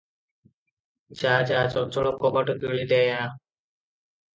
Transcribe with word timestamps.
ଯା 1.21 1.35
ଯା, 1.51 1.61
ଚଞ୍ଚଳ 1.75 2.17
କବାଟ 2.25 2.59
କିଳି 2.67 2.91
ଦେଇ 2.95 3.17
ଆ। 3.23 3.25